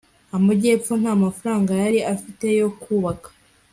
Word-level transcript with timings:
amajyepfo 0.37 0.91
nta 1.01 1.13
mafaranga 1.23 1.71
yari 1.83 1.99
afite 2.13 2.45
yo 2.59 2.69
kubaka 2.81 3.29